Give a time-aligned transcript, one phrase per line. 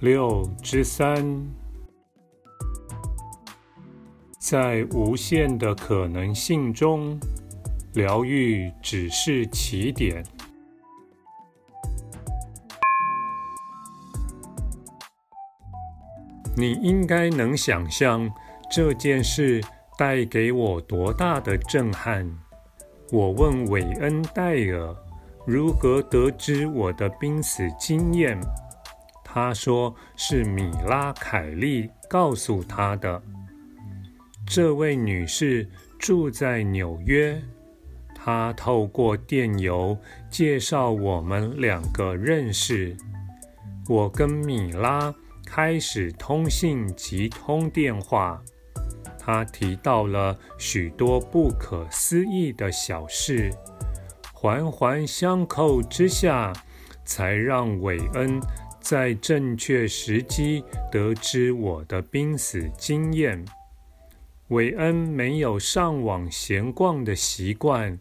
[0.00, 1.46] 六之三，
[4.38, 7.20] 在无限的可能性中，
[7.92, 10.24] 疗愈只是起点。
[16.56, 18.30] 你应该能想象
[18.70, 19.62] 这件事
[19.98, 22.26] 带给我多大的震撼。
[23.12, 24.96] 我问韦恩·戴尔
[25.46, 28.40] 如何得知我的濒死经验。
[29.32, 33.22] 他说：“是米拉·凯利告诉他的。
[34.44, 37.40] 这位女士住在纽约，
[38.12, 39.96] 她透过电邮
[40.28, 42.96] 介绍我们两个认识。
[43.88, 45.14] 我跟米拉
[45.46, 48.42] 开始通信及通电话，
[49.16, 53.48] 她提到了许多不可思议的小事，
[54.32, 56.52] 环环相扣之下，
[57.04, 58.40] 才让韦恩。”
[58.90, 63.44] 在正确时机得知我的濒死经验。
[64.48, 67.96] 韦恩没有上网闲逛的习惯，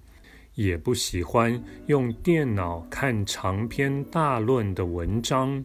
[0.55, 5.63] 也不喜欢用电脑看长篇大论的文章，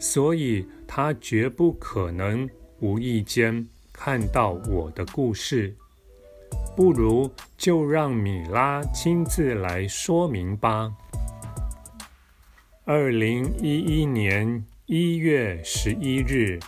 [0.00, 5.72] 所以他绝不可能无意间看到我的故事。
[6.74, 10.92] 不如就让米拉亲自来说明吧。
[12.86, 16.60] 二零一一年一月十一日，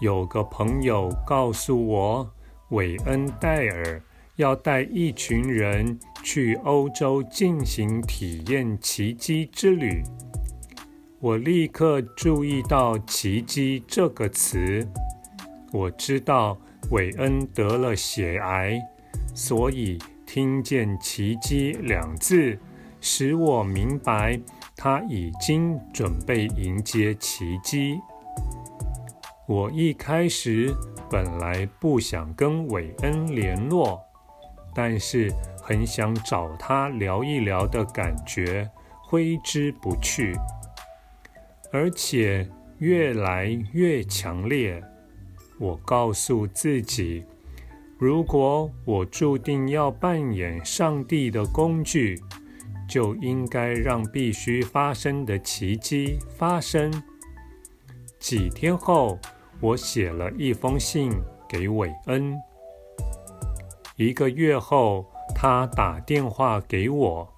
[0.00, 2.28] 有个朋友告诉我，
[2.70, 4.02] 韦恩·戴尔
[4.34, 10.02] 要带一群人去欧洲进行体验奇迹之旅。
[11.20, 14.84] 我立刻注意到“奇迹”这个词。
[15.72, 16.58] 我知道
[16.90, 18.80] 韦恩得了血癌，
[19.32, 19.96] 所以
[20.26, 22.58] 听见“奇迹”两字，
[23.00, 24.40] 使我明白。
[24.76, 27.98] 他已经准备迎接奇迹。
[29.48, 30.74] 我一开始
[31.10, 33.98] 本来不想跟韦恩联络，
[34.74, 35.32] 但是
[35.62, 38.68] 很想找他聊一聊的感觉
[39.08, 40.36] 挥之不去，
[41.72, 42.46] 而且
[42.78, 44.82] 越来越强烈。
[45.58, 47.24] 我告诉自己，
[47.98, 52.20] 如果我注定要扮演上帝的工具，
[52.88, 56.92] 就应该让必须发生的奇迹发生。
[58.18, 59.18] 几天后，
[59.60, 61.12] 我写了一封信
[61.48, 62.36] 给韦恩。
[63.96, 67.28] 一个月后，他打电话给我。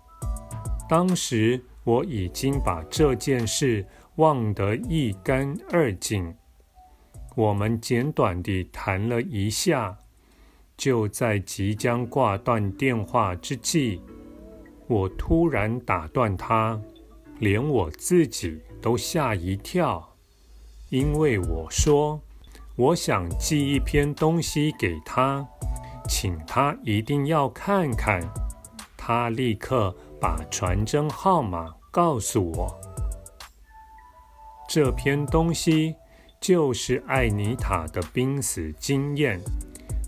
[0.88, 3.86] 当时我已经把这件事
[4.16, 6.34] 忘得一干二净。
[7.36, 9.96] 我们简短地谈了一下，
[10.76, 14.00] 就在即将挂断电话之际。
[14.88, 16.80] 我突然打断他，
[17.38, 20.16] 连我自己都吓一跳，
[20.88, 22.18] 因为我说
[22.74, 25.46] 我想寄一篇东西给他，
[26.08, 28.22] 请他一定要看看。
[28.96, 32.80] 他立刻把传真号码告诉我。
[34.68, 35.94] 这篇东西
[36.40, 39.38] 就是艾妮塔的濒死经验。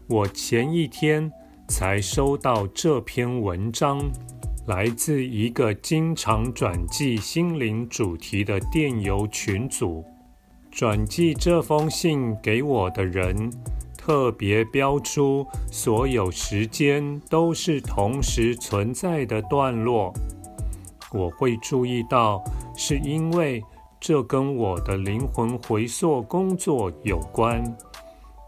[0.07, 1.31] 我前一天
[1.69, 4.11] 才收到这篇文章。
[4.71, 10.05] 来自一个经常转寄心灵主题的电邮群组，
[10.71, 13.51] 转寄这封信给我的人
[13.99, 20.15] 特别标出所有时间都是同时存在的段落。
[21.11, 22.41] 我会注意到，
[22.77, 23.61] 是因为
[23.99, 27.61] 这跟我的灵魂回溯工作有关。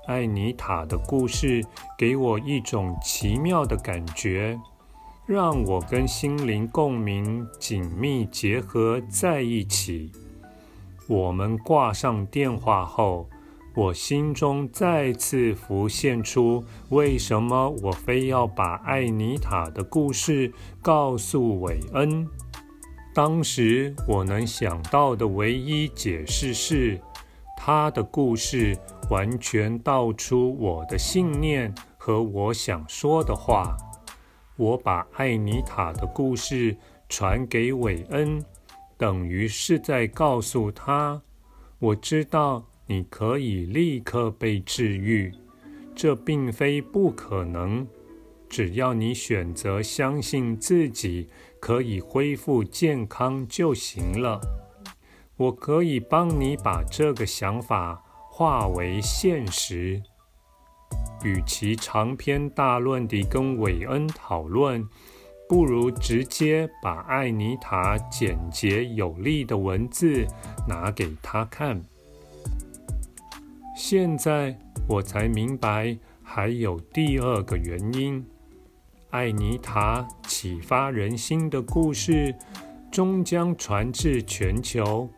[0.06, 1.64] 艾妮塔的故事
[1.98, 4.56] 给我一种奇妙的感觉。
[5.32, 10.12] 让我跟心灵共鸣紧密结合在一起。
[11.08, 13.30] 我们挂上电话后，
[13.74, 20.52] 我心中再次浮现出为什么我非要把艾妮塔的故事
[20.82, 22.28] 告诉韦恩。
[23.14, 27.00] 当时我能想到的唯一解释是，
[27.56, 28.76] 他的故事
[29.08, 33.74] 完全道出我的信念和我想说的话。
[34.56, 36.76] 我把艾妮塔的故事
[37.08, 38.44] 传给韦恩，
[38.96, 41.20] 等于是在告诉他，
[41.78, 45.32] 我知道你可以立刻被治愈，
[45.94, 47.86] 这并非不可能。
[48.48, 51.26] 只要你选择相信自己
[51.58, 54.38] 可以恢复健康就行了。
[55.36, 60.02] 我可以帮你把这个想法化为现实。
[61.24, 64.86] 与其长篇大论地跟韦恩讨论，
[65.48, 70.26] 不如直接把艾尼塔简洁有力的文字
[70.66, 71.84] 拿给他看。
[73.76, 74.56] 现在
[74.88, 78.24] 我才明白，还有第二个原因。
[79.10, 82.34] 艾尼塔启发人心的故事
[82.90, 85.08] 终将传至全球，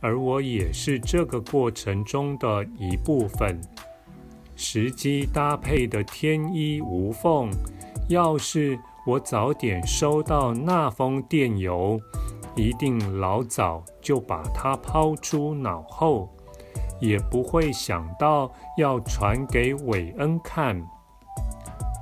[0.00, 3.60] 而我也是这个过程中的一部分。
[4.56, 7.50] 时机搭配的天衣无缝。
[8.08, 12.00] 要是我早点收到那封电邮，
[12.54, 16.28] 一定老早就把它抛诸脑后，
[17.00, 20.80] 也不会想到要传给韦恩看。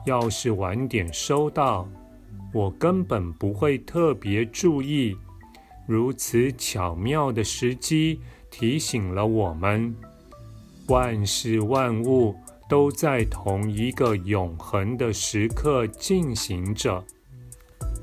[0.06, 1.86] 要是晚点收到，
[2.52, 5.16] 我根本不会特别注意。
[5.86, 8.20] 如此巧妙的时机
[8.50, 9.94] 提醒了我们，
[10.90, 12.34] 万事万物
[12.68, 17.04] 都在同一个永恒的时刻进行着，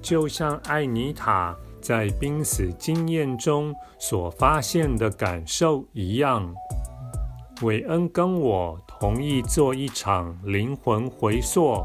[0.01, 6.56] 就像艾妮塔在濒死经验中所发现的感受一样。
[7.62, 11.84] 韦恩跟我同意做一场灵魂回溯，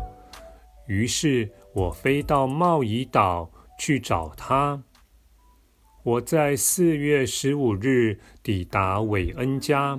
[0.87, 4.81] 于是我飞到茂宜岛去找他。
[6.05, 9.99] 我在四月十五日抵达韦恩家，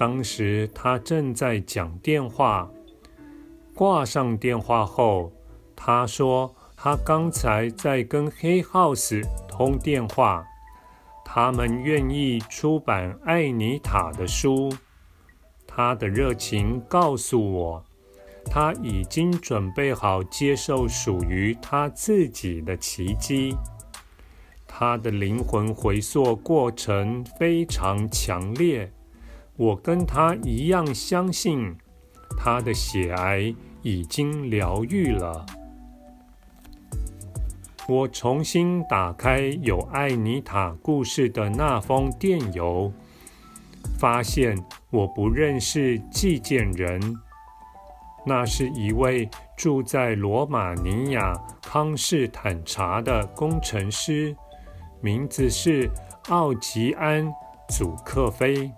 [0.00, 2.70] 当时他正在讲电话。
[3.74, 5.30] 挂上电话后，
[5.76, 10.42] 他说他刚才在跟黑 house 通电话。
[11.22, 14.72] 他们愿意出版艾妮塔的书。
[15.66, 17.84] 他的热情告诉我，
[18.46, 23.54] 他已经准备好接受属于他自己的奇迹。
[24.66, 28.90] 他的灵魂回溯过程非常强烈，
[29.60, 31.76] 我跟他一样相信，
[32.34, 35.44] 他的血癌已经疗愈了。
[37.86, 42.90] 我重新打开有艾妮塔故事的那封电邮，
[43.98, 44.56] 发现
[44.88, 46.98] 我不认识寄件人。
[48.24, 49.28] 那是一位
[49.58, 54.34] 住在罗马尼亚康士坦察的工程师，
[55.02, 55.90] 名字是
[56.30, 57.26] 奥吉安·
[57.68, 58.72] 祖克菲。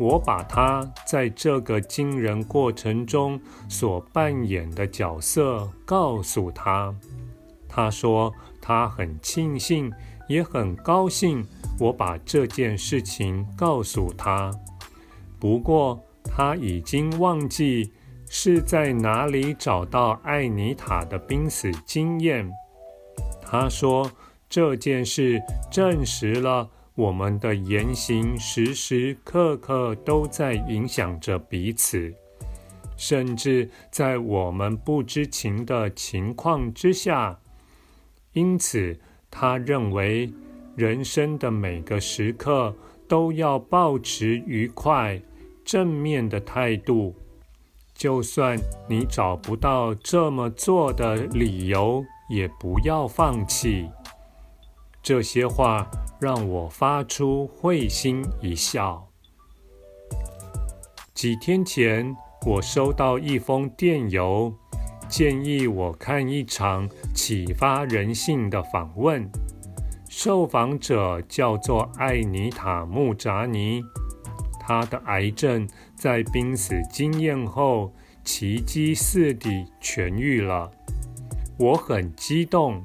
[0.00, 3.38] 我把他在这个惊人过程中
[3.68, 6.94] 所扮演的角色告诉他。
[7.68, 8.32] 他说
[8.62, 9.92] ：“他很庆幸，
[10.26, 11.46] 也很高兴，
[11.78, 14.50] 我把这件事情告诉他。
[15.38, 17.92] 不过，他已经忘记
[18.26, 22.50] 是在哪里找到艾尼塔的濒死经验。
[23.42, 24.10] 他说，
[24.48, 26.66] 这件事证实了
[27.00, 32.12] 我们的言行时时刻刻都在影响着彼此，
[32.94, 37.38] 甚至在我们不知情的情况之下。”
[38.34, 39.00] 因此，
[39.30, 40.30] 他认为
[40.76, 42.76] 人生的每个时刻
[43.08, 45.20] 都要保持愉快、
[45.64, 47.14] 正面的态度。
[47.94, 53.88] 就算你找不到这么做的理由，也不要放弃。
[55.02, 55.90] 这些话
[56.20, 59.08] 让我发出会心一笑。
[61.14, 62.14] 几天前，
[62.46, 64.52] 我收到一封电邮。
[65.08, 69.28] 建议我看一场启发人性的访问。
[70.08, 73.82] 受访者叫做艾尼塔·穆扎尼，
[74.60, 77.92] 她的癌症在濒死经验后
[78.24, 80.70] 奇迹似地痊愈了。
[81.58, 82.84] 我很激动，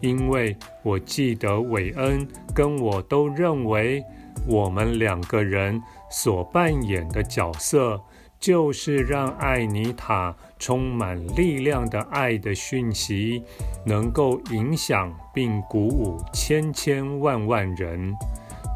[0.00, 4.02] 因为我记得韦恩跟我都认为，
[4.48, 8.00] 我们两个人所扮演的角色。
[8.38, 13.42] 就是让艾尼塔充满力量的爱的讯息，
[13.86, 18.14] 能够影响并鼓舞千千万万人。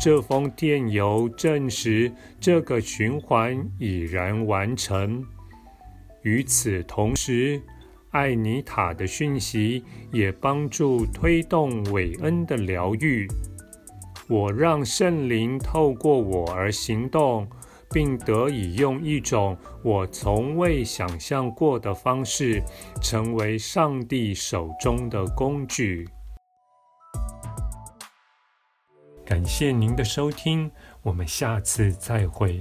[0.00, 2.10] 这封电邮证实
[2.40, 5.22] 这个循环已然完成。
[6.22, 7.60] 与此同时，
[8.12, 13.28] 艾尼塔的讯息也帮助推动韦恩的疗愈。
[14.30, 17.46] 我让圣灵透过我而行动。
[17.92, 22.62] 并得以用一种我从未想象过的方式，
[23.02, 26.08] 成为上帝手中的工具。
[29.26, 30.70] 感谢您的收听，
[31.02, 32.60] 我们下次再会。